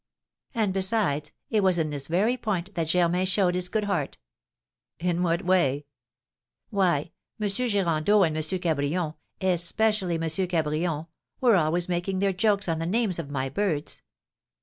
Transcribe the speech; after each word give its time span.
And 0.55 0.73
besides, 0.73 1.31
it 1.51 1.61
was 1.61 1.77
in 1.77 1.91
this 1.91 2.07
very 2.07 2.35
point 2.35 2.73
that 2.73 2.87
Germain 2.87 3.23
showed 3.27 3.53
his 3.53 3.69
good 3.69 3.83
heart." 3.83 4.17
"In 4.97 5.21
what 5.21 5.45
way?" 5.45 5.85
"Why, 6.71 7.11
M. 7.39 7.47
Girandeau 7.47 8.23
and 8.23 8.35
M. 8.35 8.41
Cabrion 8.41 9.13
especially 9.41 10.15
M. 10.15 10.21
Cabrion 10.21 11.05
were 11.39 11.55
always 11.55 11.87
making 11.87 12.17
their 12.17 12.33
jokes 12.33 12.67
on 12.67 12.79
the 12.79 12.87
names 12.87 13.19
of 13.19 13.29
my 13.29 13.47
birds. 13.47 14.01